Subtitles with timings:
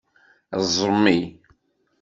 [0.75, 1.17] Ẓmi.